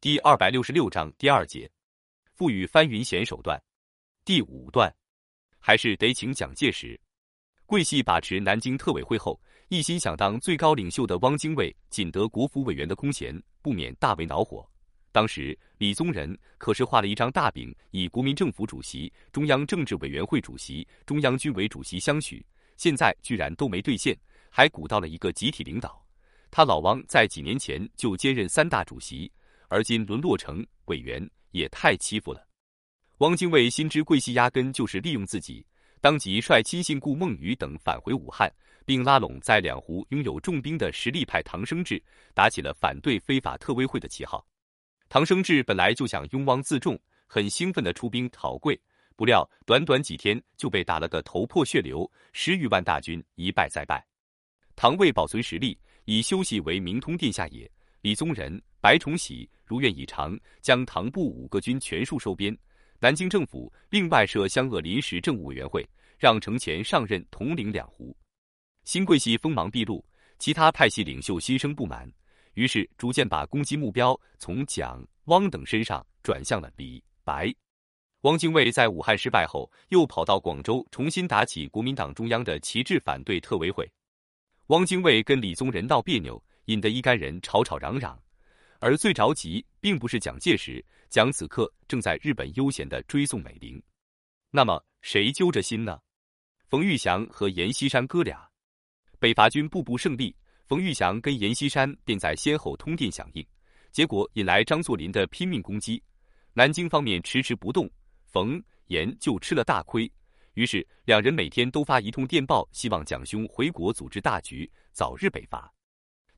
[0.00, 1.68] 第二百六十六章第二节，
[2.32, 3.60] 赋予翻云险手段。
[4.24, 4.94] 第五段，
[5.58, 6.98] 还是得请蒋介石。
[7.66, 14.64] 桂系把持南京特委会后，一心想当最高领袖的汪精卫，仅得国府委员的空闲，不免大为恼火。
[15.10, 22.46] 当时李宗仁可是画了一张大饼，以国民政府主席、中央政治委员会主席、中央军委主席相许，
[22.76, 24.16] 现在居然都没兑现，
[24.48, 26.00] 还鼓捣了一个集体领导。
[26.52, 29.30] 他老汪在几年前就兼任三大主席，
[29.68, 32.46] 而今沦落成委员，也太欺负了。
[33.18, 35.64] 汪精卫心知桂系压根就是利用自己，
[36.00, 38.52] 当即率亲信顾孟余等返回武汉，
[38.84, 42.02] 并拉拢在两湖拥有重兵的实力派唐生智，
[42.34, 44.44] 打起了反对非法特委会的旗号。
[45.08, 48.80] 唐生智本来就想拥汪自重，很兴奋的出兵讨桂，
[49.16, 54.06] 不料短短几天就被打了个头破血流，十余万大军一败再败。
[54.76, 55.78] 唐为保存实力。
[56.10, 57.70] 以休息为明通殿下也。
[58.00, 62.56] 李宗仁、白崇禧如愿以偿，将唐部五个军全数收编。
[63.00, 65.88] 南京政府另外设湘鄂临时政务委员会，
[66.18, 68.16] 让程潜上任统领两湖。
[68.84, 70.04] 新桂系锋芒毕露，
[70.38, 72.10] 其他派系领袖心生不满，
[72.54, 77.54] 于是逐渐把攻击目标从蒋、汪等身上转向了李、白。
[78.22, 83.88] 汪精卫在武汉失败后，又跑到广州重新打起国民党中央的旗帜，反对特委会。
[84.68, 88.18] 汪精卫跟李宗仁闹别扭，引得一干人吵吵嚷嚷，
[88.78, 93.82] 而最着急并不是蒋介石，蒋此刻正在日本悠闲的追送美龄。
[94.50, 95.98] 那么谁揪着心呢？
[96.68, 98.46] 冯玉祥和阎锡山哥俩。
[99.18, 103.44] 北伐军步步胜利，冯玉祥跟阎锡山便在先后通电响应，
[103.90, 106.02] 结果引来张作霖的拼命攻击。
[106.52, 107.90] 南京方面迟迟不动，
[108.26, 110.10] 冯阎就吃了大亏。
[110.52, 115.72] 于是，两人每天都发一通电报，希望蒋兄回国组织大局，早日北伐。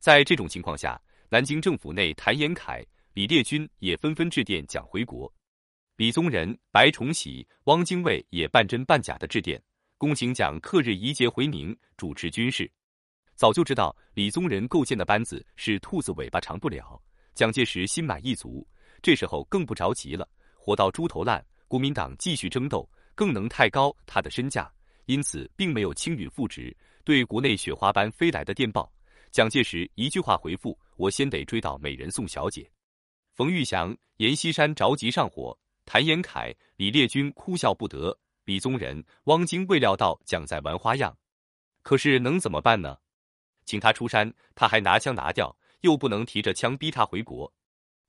[0.00, 5.32] 在这种情况下，南京政府内谭延闿、李烈钧也纷纷致电蒋回国。
[5.96, 9.62] 李宗仁、白崇禧、汪精卫也半真半假的致电，
[9.98, 12.68] 恭请蒋克日移节回宁，主持军事。
[13.36, 16.98] 早就知道李宗仁构建的班子是兔子尾巴长不了，
[17.34, 18.66] 蒋介石心满意足，
[19.02, 20.26] 这时候更不着急了。
[20.54, 22.88] 活到猪头烂，国民党继续争斗。
[23.12, 24.72] 更能抬高他的身价，
[25.04, 26.74] 因此并没有轻允复职。
[27.04, 28.90] 对国内雪花般飞来的电报，
[29.30, 32.68] 蒋介石一句话回复：“我先得追到美人宋小姐。”
[33.32, 41.16] 冯玉祥、阎锡山着急上火，谭延闿、李烈钧哭笑不得，李宗仁、汪精卫料到蒋在玩花样，
[41.82, 42.96] 可是能怎么办呢？
[43.64, 47.52] 请他出山，他还拿枪拿掉，又不能提着枪逼他回国。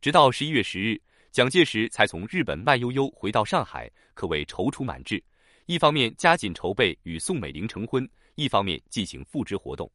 [0.00, 1.00] 直到十一月十日。
[1.30, 5.20] 蒋介石才从日本慢悠悠回到上海，可谓踌躇满志。
[5.66, 9.90] 一方面加紧筹备与宋美龄成婚，一方面进行复职活动。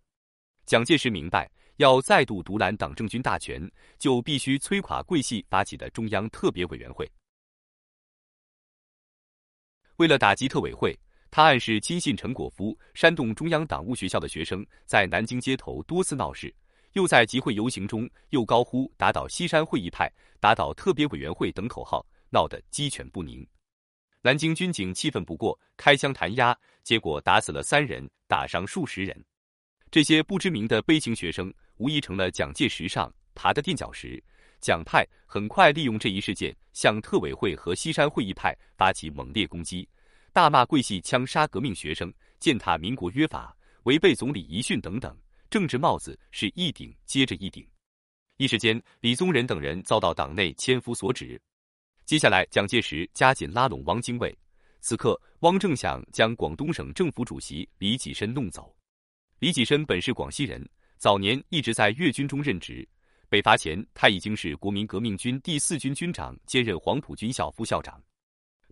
[0.70, 3.60] 蒋介石明白，要再度独揽党政军大权，
[3.98, 7.12] 就必须摧垮桂系发起的中央特别委员会。
[9.96, 10.96] 为了打击特委会，
[11.32, 16.56] 他暗示亲信陈果夫煽动中央党务学校的学生在南京街头多次闹事。
[16.94, 20.08] 又在集会游行中又高呼“打倒西山会议派，
[20.40, 23.44] 打倒特别委员会”等口号，闹得鸡犬不宁。
[24.22, 29.26] 南京军警气愤不过，开枪弹压，结果打死了三人，打伤数十人。
[29.92, 34.24] 这些不知名的悲情学生，无疑成了蒋介石上爬的垫脚石。
[34.62, 39.88] 蒋派很快利用这一事件，向特委会和西山会议派发起猛烈攻击，
[40.32, 45.18] 大骂桂系枪杀革命学生，践踏民国约法，违背总理遗训等等。
[45.50, 47.66] 政治帽子是一顶接着一顶，
[48.38, 51.42] 一时间，李宗仁等人遭到党内千夫所指。
[52.06, 54.38] 接下来，蒋介石加紧拉拢汪精卫。
[54.82, 58.76] 此刻，汪正想将广东省政府主席李济深弄走。
[59.40, 60.68] 李济深本是广西人，
[60.98, 62.86] 早年一直在粤军中任职。
[63.30, 68.02] 北伐前，他已经是国民革命军第四军军长，兼任黄埔军校副校长。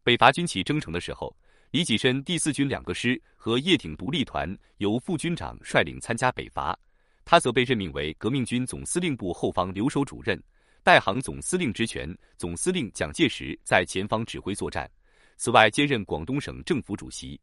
[0.03, 1.35] 北伐军起征程的时候。
[1.72, 6.77] 李济深第四军两个师和叶挺独立团由副军长率领参加北伐，
[7.25, 10.41] 他则被任命为革命军总司令部后方留守主任，
[10.81, 12.18] 代行总司令职权。
[12.38, 14.89] 总司令蒋介石在前方指挥作战。
[15.36, 17.39] 此外，兼任广东省政府主席。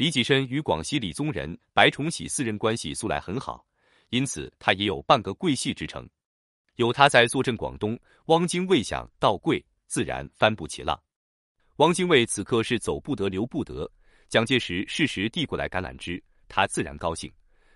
[0.00, 3.62] 李济深与广西李宗仁、白崇禧四人关系素来很好，
[4.08, 6.08] 因此他也有半个桂系之称。
[6.76, 10.98] 有他在坐镇广东，汪精卫想到桂，自然翻不起浪。
[11.76, 13.86] 汪精卫此刻是走不得留不得，
[14.30, 16.18] 蒋介石适时递过来橄榄枝，
[16.48, 17.30] 他自然高兴。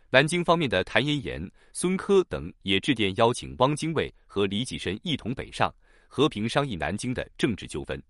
[0.09, 5.71] 南京方面的谭延炎、孙科等也致电邀请汪精卫和李济深一同北上，
[6.09, 8.03] 和平商议南京的政治纠纷。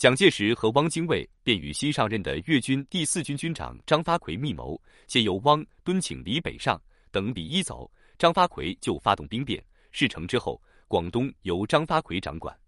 [0.00, 6.80] 蒋介石和汪精卫便与新上任的粤军第四军军长张发奎密谋，先由汪敦请李北上，
[7.10, 9.62] 等李一走，张发奎就发动兵变。
[9.92, 10.58] 事成之后，
[10.88, 12.58] 广东由张发奎掌管。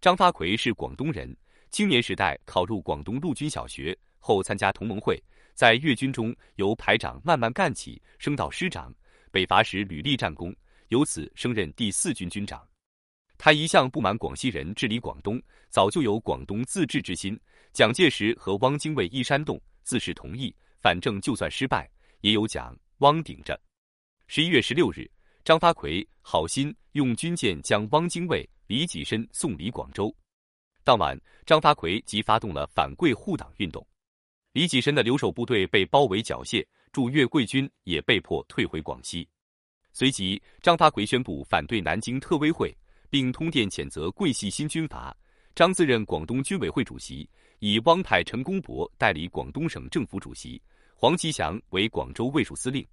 [0.00, 1.36] 张发奎是广东人，
[1.72, 5.20] 青年时代考入广东陆军小学，后参加同盟会，
[5.54, 8.94] 在粤军中由排长慢慢干起，升到师长。
[9.32, 10.54] 北伐时屡立战功，
[10.86, 12.64] 由此升任第四军军长。
[13.42, 15.40] 他一向不满广西人治理广东，
[15.70, 17.40] 早就有广东自治之心。
[17.72, 21.90] 蒋介石和汪精卫一煽动，自是同意，反正就算失败，
[22.20, 23.58] 也有蒋汪顶着。
[24.26, 25.10] 十一月十六日，
[25.42, 30.14] 张发奎好心用军舰将汪精卫、李济深送离广州。
[30.84, 33.84] 当晚，张发奎即发动了反桂护党运动。
[34.52, 39.26] 李济深的留守部队被包围缴械，驻粤桂军也被迫退回广西。
[39.94, 42.76] 随即，张发奎宣布反对南京特委会，
[43.10, 45.14] 并通电谴责桂系新军阀。
[45.54, 47.28] 张自任广东军委会主席，
[47.58, 50.62] 以汪派陈公博代理广东省政府主席，
[50.94, 52.86] 黄其祥为广州卫戍司令。